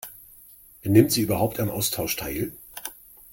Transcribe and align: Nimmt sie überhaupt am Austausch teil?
Nimmt 0.83 1.11
sie 1.11 1.21
überhaupt 1.21 1.59
am 1.59 1.69
Austausch 1.69 2.15
teil? 2.15 2.53